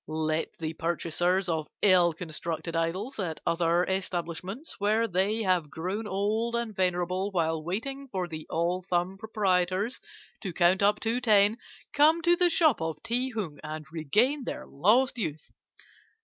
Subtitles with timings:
[0.07, 6.55] "Let the purchasers of ill constructed idols at other establishments, where they have grown old
[6.55, 9.99] and venerable while waiting for the all thumb proprietors
[10.41, 11.59] to count up to ten,
[11.93, 15.47] come to the shop of Ti Hung and regain their lost youth.